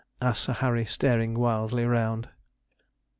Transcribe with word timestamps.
asked 0.19 0.45
Sir 0.45 0.53
Harry, 0.53 0.83
staring 0.83 1.35
wildly 1.35 1.85
round. 1.85 2.27